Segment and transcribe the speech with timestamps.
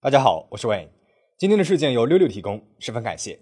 [0.00, 0.90] 大家好，我是 Wayne。
[1.36, 3.36] 今天的事件由六六提供，十分感谢。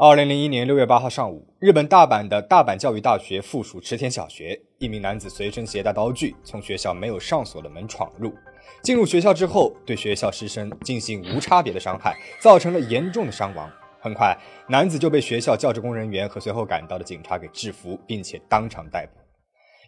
[0.00, 8.32] 二零零一年六月八号上午，日本大阪的大阪教育大学附属池田小学，一名男子随身携带刀具，从学校没有上锁的门闯入。
[8.80, 13.68] 进入学校之后，对学校师生进行无差别的伤害，造成了严重的伤亡。
[13.98, 14.38] 很快，
[14.68, 19.18] 男子就被学校教职工人员和随后赶到的警察给制服，并且当场逮捕。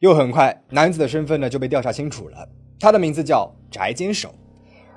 [0.00, 2.48] 又很快，男子的身份呢就被调查清楚了，
[2.80, 4.34] 他的名字叫宅坚守。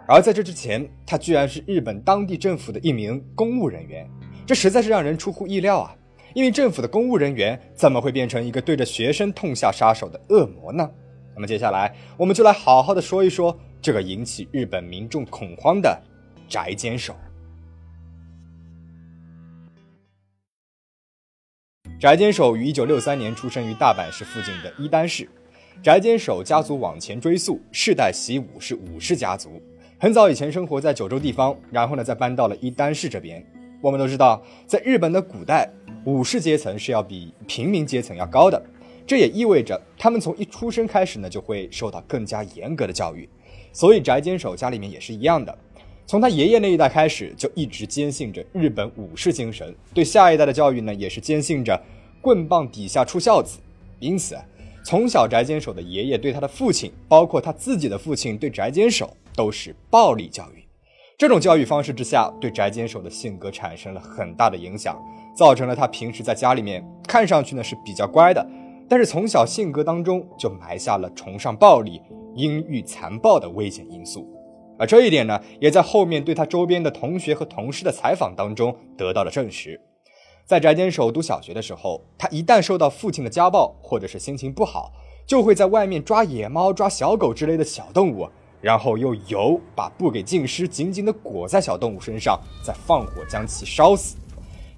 [0.08, 4.10] 而在这之前，他居然是日本当地政府的一名公务人员，
[4.46, 5.96] 这实在是让人出乎意料啊！
[6.34, 10.90] 因为政府的公务人员怎么会变成一个对着学生痛下杀手的恶魔呢？
[11.34, 13.58] 那么接下来，我们就来好好的说一说。
[13.82, 16.02] 这个引起日本民众恐慌的
[16.48, 17.14] 宅坚守。
[22.00, 25.30] 宅坚守于一九六三年出生于大阪市附近的伊丹市。
[25.82, 29.62] 宅坚守家族往前追溯，世代习武是武士家族，
[30.00, 33.46] 很早以前生活在九州地方，然后呢再搬到了伊丹市这边。
[33.84, 35.70] 我们都知道，在日本的古代，
[36.06, 38.64] 武士阶层是要比平民阶层要高的，
[39.06, 43.28] 这也意味着他们从一出生开始呢就会受到更加严格的教育。
[43.74, 45.54] 所以宅坚守家里面也是一样的，
[46.06, 51.78] 从他爷爷那一代开始就一直坚信着日本武士精神，对下一代的教育呢也是坚信着
[52.22, 53.60] 棍棒底下出孝子。
[54.00, 54.38] 因此，
[54.86, 60.63] 从小宅坚守的爷爷对他的父亲，包括他自己的父亲对宅坚守都是暴力教育。
[61.24, 65.02] 这种教育方式之下，对宅坚守的性格产生了很大的影响，
[65.34, 68.46] 造成了他平时在家里面看上去呢是比较乖的，
[68.90, 72.02] 但是从小性格当中就埋下了崇尚暴力。
[72.36, 74.28] 阴郁残暴的危险因素，
[74.78, 79.80] 而这一点呢，也在后面对他周边的同学和同事的采访当中得到了证实。
[80.46, 84.92] 在宅坚守读小学的时候，他一旦受到父亲的家暴，或者是心情不好，
[85.26, 88.28] 就会在外面抓野猫、抓小狗之类的小动物，
[88.64, 94.16] 然后用油把布给浸湿，紧紧地裹在小动物身上，再放火将其烧死。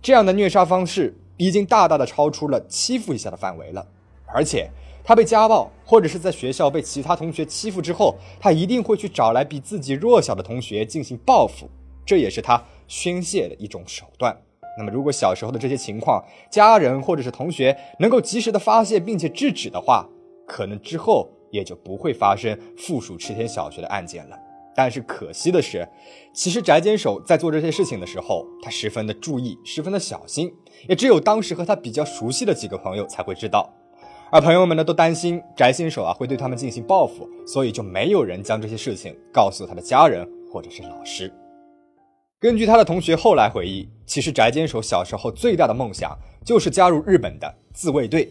[0.02, 3.88] 这样的虐杀方式已经大大的超出了欺负一下的范围了，
[4.26, 4.70] 而且。
[5.08, 11.70] 他被家暴，或者是在学校被其他同学欺负之后，他一定会去找来比自己弱小的同学进行报复，
[12.04, 14.36] 这也是他宣泄的一种手段。
[14.80, 20.10] 那么，如果小时候的这些情况，家人或者是同学能够及时的发现并且制止的话，
[20.48, 24.38] 可能之后也就不会发生附属池田小学的案件了。
[24.76, 25.88] 但是可惜的是，
[26.34, 30.54] 其实宅坚守在做这些事情的时候，他十分的注意，十分的小心，
[30.90, 33.74] 也只有当时和他比较熟悉的几个朋友才会知道。
[34.32, 41.32] 而朋友们呢，都担心翟先手啊会对他们进行报复，所以就没有人将这些事情告诉他的家人或者是老师。
[42.38, 46.12] 根据他的同学后来回忆，其实翟坚守小时候最大的梦想
[46.44, 48.30] 就是加入日本的自卫队。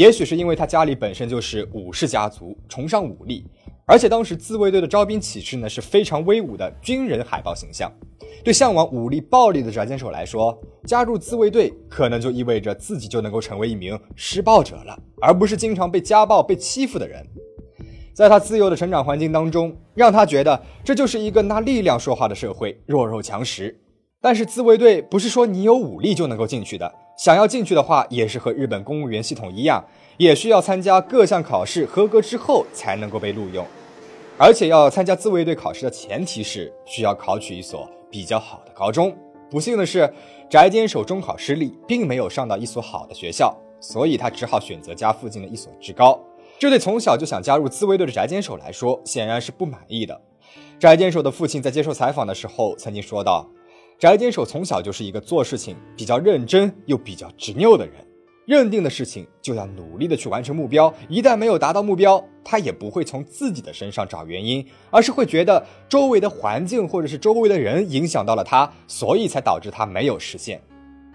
[0.00, 3.44] 也许是因为他家里本身就是武士家族，崇尚武力。
[3.84, 7.92] 而且当时自卫队的招兵启事呢是非常威武的军人海报形象，
[8.42, 17.22] 对向往武力暴力的翟坚守来说，加入自卫队可能就意味着自己就能够成为一名施暴者了，而不是经常被家暴、被欺负的人。
[18.14, 23.78] 在他自由的成长环境当中，让他觉得这就是一个拿力量说话的社会，弱肉强食。
[24.22, 26.90] 但是自卫队不是说你有武力就能够进去的，
[27.20, 29.84] 想要进去的话，也是和日本公务员系统一样，
[30.16, 33.62] 也需要参加各项考试，合格之后才能够被录用。
[34.38, 39.14] 而且要参加自卫队考试的前提是需要考取一所比较好的高中。
[39.50, 40.10] 不幸的是，
[40.48, 46.18] 翟坚守中考失利，并没有上到一所好的学校，所以他只好选择家附近的一所职高。
[46.58, 50.18] 这对从小就想加入自卫队的翟坚守来说，显然是不满意的。
[50.78, 53.46] 翟坚守的父亲在接受采访的时候曾经说道
[54.00, 57.94] ：“翟坚守从小就是一个做事情比较认真又比较执拗的人。”
[58.46, 70.60] 认定的事情就要努力的去完成目标，一旦没有达到目标，他也不会从自己的身上找原因，而是会觉得周围的环境或者是周围的人影响到了他，所以才导致他没有实现。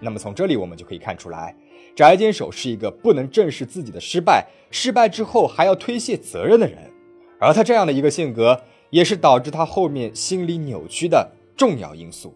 [0.00, 1.54] 那么从这里我们就可以看出来，
[1.94, 6.78] 翟坚守是一个不能正视自己的失败，失败之后还要推卸责任的人，
[7.38, 12.32] 而他这样的一个性格，也是导致他后面心理扭曲的重要因素。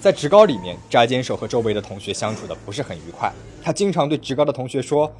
[0.00, 3.32] 在职高里面，翟坚守和周围的同学相处的不是很愉快。
[3.62, 5.10] 他经常对职高的同学说：“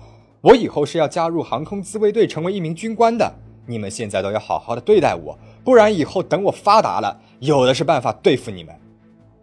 [0.42, 3.32] 我以后是要加入航空自卫队，成为一名军官的。
[3.64, 8.74] 你们现在都要好好的对待我，不然以后等我发达了，有的是办法对付你们。”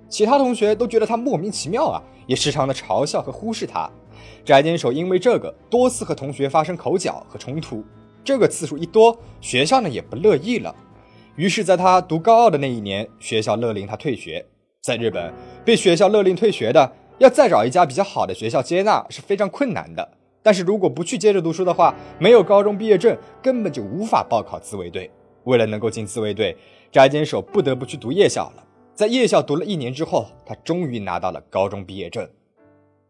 [0.09, 3.89] 其他同学都觉得他莫名其妙啊，也时常的嘲笑和忽视他。
[4.43, 7.83] 翟坚守因为这个多次和同学发生口角和冲突。
[8.23, 10.75] 这个次数一多，学校呢也不乐意了。
[11.35, 14.45] 于是，在他读高二的那一年，学校勒令他退学。
[14.81, 15.33] 在日本，
[15.65, 20.09] 被学校勒令退学的，要再找一家比较好的学校接纳是非常困难的。
[20.41, 25.11] 但是如果不去接着读书的话，没有高中毕业证，根本就无法报考自卫队。
[25.43, 26.55] 为了能够进自卫队，
[26.93, 28.63] 翟坚守不得不去读夜校了。
[28.95, 32.25] 在夜校读了一年之后，他终于拿到了高中毕业证。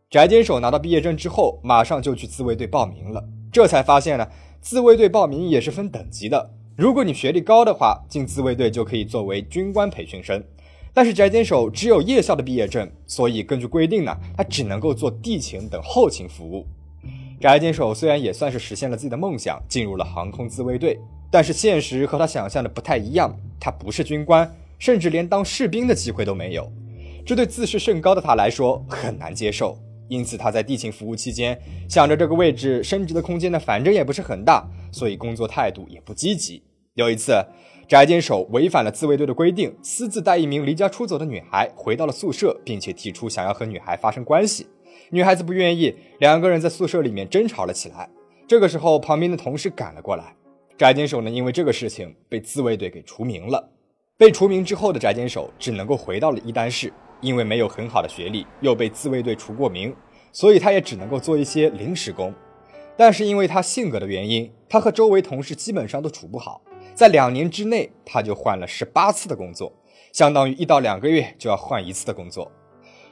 [0.09, 3.23] 翟坚守拿到毕业证之后，马上就去自卫队报名了。
[3.51, 4.27] 这才发现呢，
[4.59, 6.49] 自卫队报名也是分等级的。
[6.75, 10.43] 如果你学历高的话，进自卫队就可以作为军官培训生。
[10.93, 16.65] 但是翟坚守只有夜校的毕业证，所以根据规定呢，他只能够做地勤等后勤服务。
[17.39, 20.99] 翟坚守虽然也算是实现了自己的梦想，进入了航空自卫队，
[21.31, 23.33] 但是现实和他想象的不太一样。
[23.59, 26.71] 他不是军官，甚至连当士兵的机会都没有，
[27.25, 29.77] 这对自视甚高的他来说很难接受。
[30.09, 31.55] 因此，他在地勤服务期间，
[31.87, 36.63] 想着这个位置升职的空间呢，反正也不是很大，所以工作态度也不积极。
[36.95, 37.33] 有一次，
[37.89, 44.67] 翟坚守违反了自卫队的规定，私自带一名离家出走的女孩回到了宿舍，并且提出想要和女孩发生关系。
[45.09, 48.07] 女孩子不愿意，两个人在宿舍里面争吵了起来。
[48.47, 50.35] 这个时候，旁边的同事赶了过来，
[50.77, 53.71] 翟坚守呢，因为这个事情被自卫队给除名了。
[54.17, 59.95] 被除名之后的翟坚守只能够回到了一丹市，因为没有很好的学历，又被自卫队除过名，
[60.31, 62.31] 所以他也只能够做一些临时工。
[62.95, 66.61] 但是因为他性格的原因，他和周围同事基本上都处不好。
[66.99, 69.71] 在两年之内，他就换了十八次的工作，
[70.11, 72.51] 相当于一到两个月就要换一次的工作，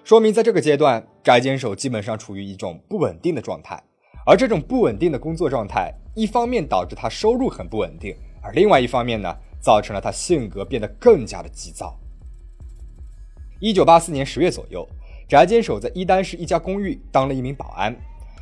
[0.03, 3.81] 说明在这个阶段，翟坚守基本上处于一种不稳定的状态。
[4.25, 11.97] 而这种不稳定的工作状态，一方面导致他收入很不稳定，而另外一方面呢，造成了他性格变得更加的急躁。
[13.61, 14.85] 一九八四年十月左右，
[15.29, 17.95] 翟坚守在伊丹市一家公寓当了一名保安。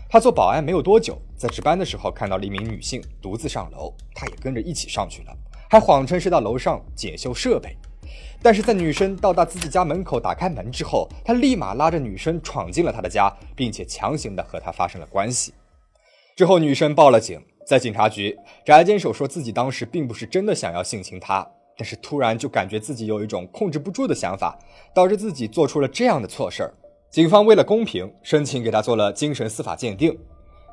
[0.08, 5.38] 他做保安没有多久，在值班的时候看到了一名女性独自上楼，他也跟着一起上去了，
[5.70, 7.76] 还谎称是到楼上检修设备。
[8.42, 15.54] 但是在女生到达自己家门口打开门之后，他立马拉着女生闯进了他的家，并且强行的和她发生了关系。
[16.36, 24.58] 之后女生报了警，在警察局，翟坚守说自己当时并不是真的想要性侵她，但是突然就感觉自己有一种控制不住的想法，
[24.94, 26.74] 导致自己做出了这样的错事儿。
[27.16, 30.14] 警方为了公平，申请给他做了精神司法鉴定。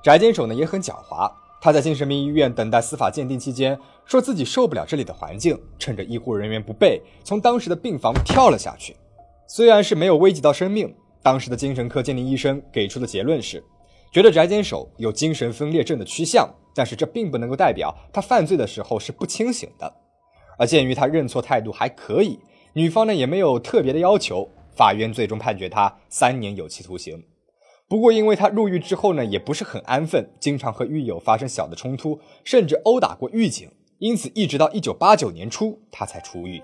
[0.03, 1.31] 翟坚守呢也很狡猾，
[1.61, 8.97] 他在精神病医院等待司法鉴定期间，说自己受不了这里的环境，趁着医护人员不备，从当时的病房跳了下去。
[9.47, 10.93] 虽然是没有危及到生命，
[11.23, 13.62] 当时的精神科鉴定医生给出的结论是，
[14.12, 19.94] 觉得翟坚守有精神分裂症的趋向，但是这并不能够代表他犯罪的时候是不清醒的。
[20.59, 22.41] 而鉴于他认错态度还可以，
[22.73, 24.50] 女方呢也没有特别的要求。
[24.74, 27.24] 法院最终判决他三年有期徒刑。
[27.88, 36.62] 不过，因为他入狱之后呢，也不是很安分，经常和狱友发生小的冲突，甚至殴打过狱警，因此一直到一九八九年初，他才出狱。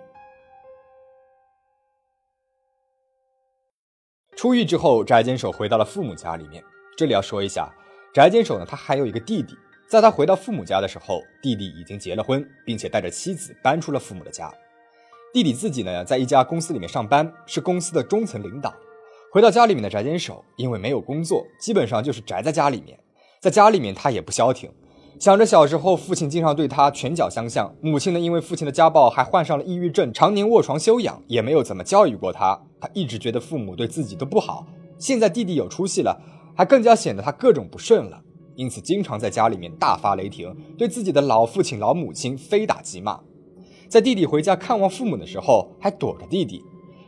[4.34, 6.64] 出狱之后，翟坚守回到了父母家里面。
[6.96, 7.70] 这里要说一下，
[8.14, 9.54] 翟坚守呢，他还有一个弟弟。
[9.86, 14.52] 在他回到父母家的时候，弟弟已经结了婚，并且带着妻子搬出了父母的家。
[15.32, 18.72] 弟弟自己呢，在一家公司里面上班，是公司的中层领导。
[19.30, 22.98] 回到家里面的宅坚守，因为没有工作，基本上就是宅在家里面。
[23.38, 24.70] 在家里面，他也不消停，
[25.20, 32.58] 想着小时候父亲经常对他拳脚相向，母亲呢因为父亲的家暴还患上了抑郁症，常年卧床休养，也没有怎么教育过他。
[32.80, 34.66] 他一直觉得父母对自己都不好。
[34.98, 36.18] 现在弟弟有出息了，
[36.56, 38.18] 还更加显得他各种不顺了，
[38.56, 43.20] 因此经常在家里面大发雷霆，对自己的老父亲、老母亲非打即骂。
[43.88, 46.62] 在弟弟回家看望父母的时候，还躲着弟弟，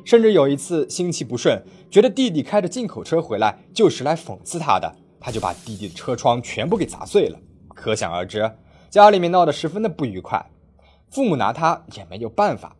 [0.04, 7.38] 甚至有一次心气不顺，觉得弟弟开着进口车回来就是来讽刺他的，他就把弟弟的车窗全部给砸碎了。
[7.74, 8.50] 可想而知，
[8.88, 10.50] 家里面闹得十分的不愉快。
[11.10, 12.76] 父母拿他也没有办法，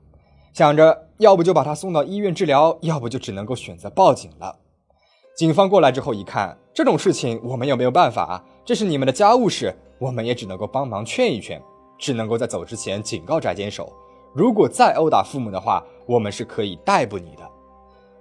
[0.55, 4.57] 想着要不就把他送到医院治疗，要不就只能够选择报警了。
[5.37, 11.61] 警方过来之后一看，这种事情我们也没有办法，这是你们的家务事，我们也只能够帮忙劝一劝。
[12.01, 13.93] 只能够在走之前警告翟坚守，
[14.33, 17.49] 如果再殴打父母的话，我们是可以逮捕你的。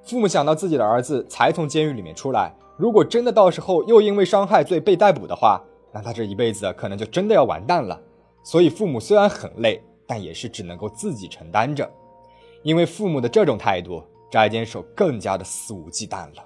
[0.04, 8.00] 父母想到自己的儿子才从监狱里面出来，如果真的到时候又因为伤害罪被逮捕的话，那他这一辈子可能就真的要完蛋了。
[8.44, 11.90] 所以父母虽然很累，但也是只能够自己承担着。
[12.64, 16.44] 因为父母的这种态度，翟坚守更加的肆无忌惮了。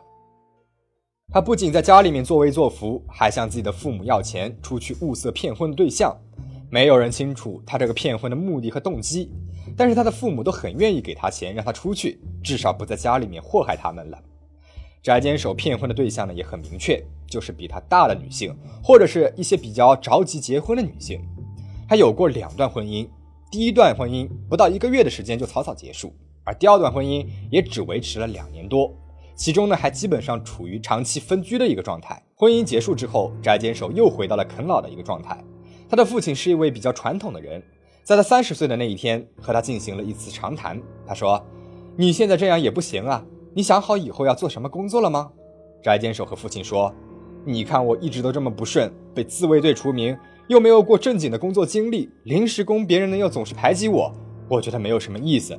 [1.32, 6.16] 他不仅在家里面作威作福，还向自己的父母要钱，出去物色骗婚的对象。
[6.74, 9.30] 没有人清楚他这个骗婚的目的和动机，
[9.78, 14.18] 但是他的父母都很愿意给他钱，让他出去，至少不在家里面祸害他们了。
[15.04, 21.22] 翟坚守骗婚的对象呢也很明确，就是比他大的女性，或者是一些比较着急结婚的女性。
[21.88, 23.08] 他有过两段婚姻，
[23.52, 26.12] 第一段婚姻不到一个月的时间就草草结束，
[26.44, 28.92] 而第二段婚姻也只维持了两年多，
[29.36, 32.20] 其中呢还基本上处于长期分居的一个状态。
[32.36, 35.38] 婚姻结束之后，翟坚守又回到了啃老的一个状态。
[35.94, 37.62] 他的父亲是一位比较传统的人，
[38.02, 40.82] 在他三十岁的那一天和他进行了一次长谈。
[41.06, 41.40] 他说
[41.96, 43.24] ：“你现在这样也不行啊，
[43.54, 45.30] 你想好以后要做什么工作了吗？”
[45.86, 46.92] 翟坚守和父亲说。
[47.46, 54.12] 你看我一直都这么不顺，被自卫队除名，又没有过正经的工作经历，临时工别人呢又总是排挤我，
[54.50, 55.56] 我觉得没有什么意思。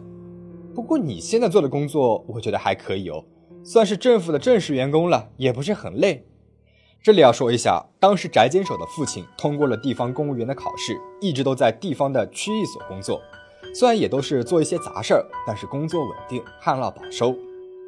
[0.74, 3.24] 不过你现在做的工作，我觉得还可以哦，
[3.62, 6.26] 算是政府的正式员工了，也不是很累。
[7.04, 13.20] 这里要说一下，当时翟坚守的父亲通过了地方公务员的考试，一直都在地方的区域所工作，
[13.75, 17.37] 虽然也都是做一些杂事儿，但是工作稳定，旱涝保收。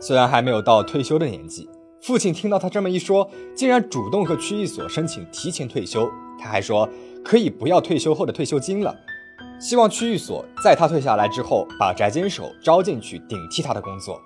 [0.02, 1.66] 虽然还没有到退休的年纪。
[2.02, 6.06] 父亲听到他这么一说，竟然主动和区域所申请提前退休。
[6.38, 6.86] 他还说
[7.24, 8.94] 可以不要退休后的退休金了，
[9.58, 14.20] 希望区域所在他退下来之后，把翟坚守招进去顶替他的工作。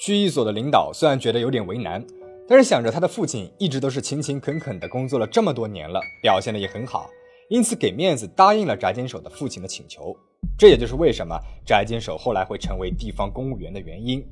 [0.00, 2.04] 区域所的领导虽然觉得有点为难，
[2.46, 7.08] 但是想着他的父亲一直都是勤勤恳恳的工作了这么多年了，表现的也很好，
[7.48, 10.14] 因此给面子答应了翟坚守的父亲的请求。
[10.58, 14.22] 这也就是为什么翟坚守后来会成为地方公务员的原因。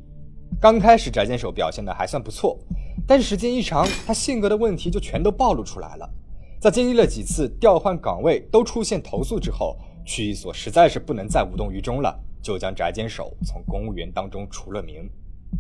[0.61, 2.59] 刚开始翟坚守表现的还算不错。
[3.05, 6.09] 但是时间一长，他性格的问题就全都暴露出来了。
[6.61, 15.11] 在经历了几次调换岗位都出现投诉之后，区一所实在是不能再无动于衷了，就将翟坚守从公务员当中除了名。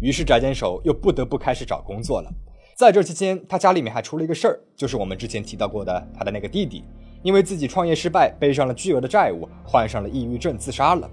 [0.00, 2.32] 于是翟坚守又不得不开始找工作了。
[2.74, 6.84] 在这期间，他家里面还出了一个事儿，就是我们之前提到过的，他的那个弟弟，
[7.22, 11.08] 因为自己创业失败，背上了巨额的债务，患上了抑郁症，自杀了。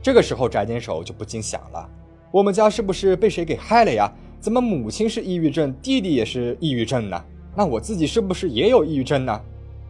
[0.00, 1.88] 这个时候，翟坚守就不禁想了：
[2.30, 4.10] 我们家是不是被谁给害了呀？
[4.40, 7.22] 怎么母亲是抑郁症，弟弟也是抑郁症呢？
[7.56, 9.40] 那我自己是不是也有抑郁症呢？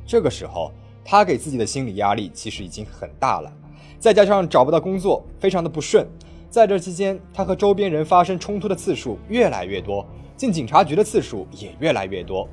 [0.07, 0.73] 这个时候，
[1.05, 3.53] 他给自己的心理压力其实已经很大了，
[3.99, 6.07] 再加上找不到工作，非常的不顺。
[6.55, 10.07] 在这期间，他和周边人发生冲突的次数越来越多，
[10.37, 12.49] 进警察局的次数也越来越多。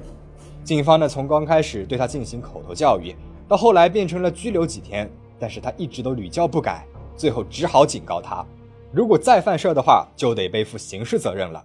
[0.63, 3.15] 警方呢，从刚开始对他进行口头教育，
[3.47, 6.83] 到后来变成了拘留几天，但是他一直都屡教不改，
[7.15, 8.43] 最后只好警告他，
[8.91, 11.63] 如果再犯事儿的话，就得背负刑事责任了。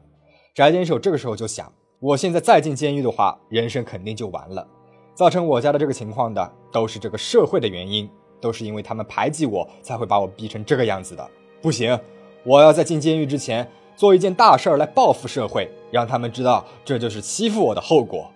[0.55, 4.69] 翟坚守这个时候就想，我现在再进监狱的话，人生肯定就完了。
[5.15, 8.07] 造成我家的这个情况的，都是这个社会的原因，
[8.43, 11.27] 都是因为他们排挤我，才会把我逼成这个样子的。
[11.63, 11.99] 不行，
[12.47, 18.31] 我要在进监狱之前做一件大事儿来报复社会，让他们知道这就是欺负我的后果。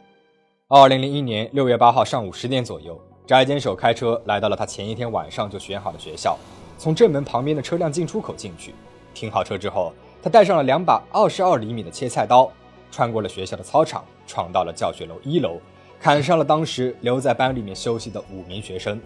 [0.66, 6.36] 二零零一年六月八号上午十点左右，翟坚守开车来到了他前一天晚上就选好的学校，
[6.76, 8.74] 从正门旁边的车辆进出口进去，
[9.14, 9.92] 停好车之后。
[10.20, 12.50] 他带上了两把二十二厘米的切菜刀，
[12.90, 15.60] 穿过了学校的操场，闯到了教学楼一楼，
[16.00, 19.00] 砍伤了当时留在班里面休息的五名学生。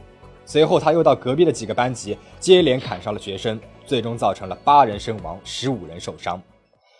[0.46, 6.40] 随后，他又到隔壁的几个班级接连砍伤了学生，最终造成了八人身亡，十五人受伤。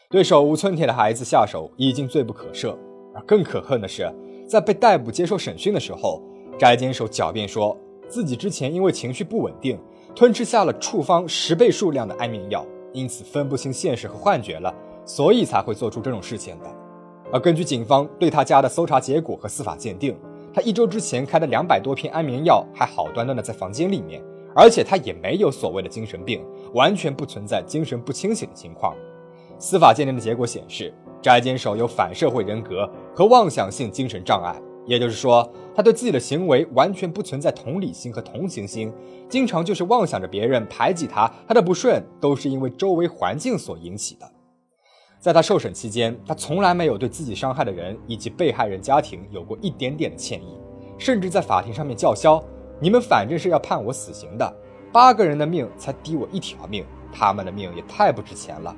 [0.09, 2.77] 对手无寸铁的孩子下手已经罪不可赦，
[3.15, 4.11] 而更可恨的是，
[4.49, 6.23] 在被逮捕接受审讯的时候，
[6.59, 7.77] 翟坚守狡辩说
[8.09, 9.79] 自己之前因为情绪不稳定，
[10.15, 12.65] 吞吃下了处方十倍数量的安眠药。
[12.93, 14.73] 因此分不清现实和幻觉了，
[15.05, 16.73] 所以才会做出这种事情的。
[17.33, 20.17] 而根据警方对他家的搜查结果和司法鉴定，
[20.55, 24.23] 他一周之前开的两百多片安眠药还好端端的在房间里面，
[24.55, 26.41] 而且他也没有所谓的精神病，
[26.73, 28.95] 完全不存在精神不清醒的情况。
[29.59, 34.55] 司法鉴定的结果显示，翟坚守有反社会人格和妄想性精神障碍。
[34.87, 38.93] 也就是说，他对自己的行为完全不存在同理心和同情心，
[39.31, 44.31] 经常就是妄想着别人排挤他，他的不顺都是因为周围环境所引起的。
[45.25, 50.61] 在他受审期间，他从来没有对自己伤害的人以及被害人家庭有过一点点的歉意，
[50.99, 52.45] 甚至在法庭上面叫嚣
[52.79, 54.55] ：“你们反正是要判我死刑的，
[54.93, 58.77] 八个人的命才抵我一条命，他们的命也太不值钱了。”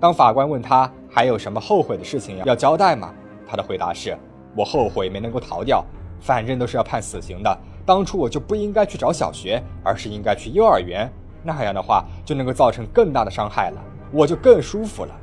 [0.00, 3.14] 当法官问他还有什么后悔的事情要交代吗？
[3.46, 4.18] 他的回答是。
[4.56, 5.84] 我后悔没能够逃掉，
[6.18, 7.58] 反正都是要判死刑的。
[7.86, 11.08] 当初我就不应该去找小学，而是应该去幼儿园，
[11.44, 15.16] 那样的话就能够造成更大的伤害了，我就更舒服了。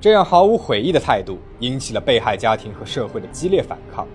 [0.00, 4.06] 这样毫无悔意的态度引起了被害家庭和社会的激烈反抗，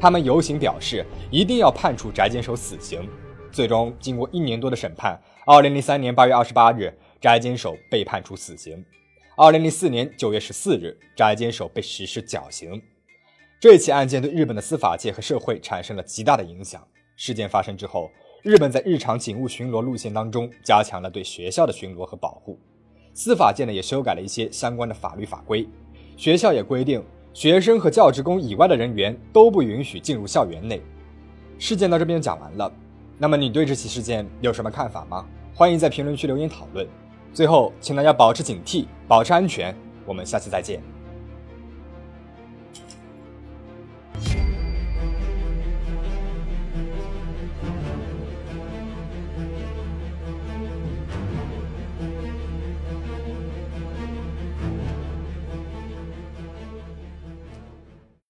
[0.00, 3.08] 他们游行表示一定要判处翟坚守死刑。
[3.50, 8.76] 最终，经过一年多的审判，二零零三年八月二十八日，翟坚守被判处死刑；
[9.36, 12.82] 二零零四年九月十四日，翟坚守被实施绞刑。
[13.60, 16.86] 这起案件对日本的司法界和社会产生了极大的影响。
[17.16, 18.10] 事件发生之后，
[18.42, 22.58] 日本在日常警务巡逻路线当中加强了对学校的巡逻和保护，
[23.18, 25.68] 司法界呢也修改了一些相关的法律法规。
[26.16, 27.02] 学校也规定，
[27.34, 30.80] 学生和教职工以外的人员都不允许进入校园内。
[31.58, 32.72] 事件到这边就讲完了，
[33.18, 35.26] 那么你对这起事件有什么看法吗？
[35.52, 36.86] 欢迎在评论区留言讨论。
[37.34, 39.74] 最后，请大家保持警惕，保持安全。
[40.06, 40.80] 我们下期再见。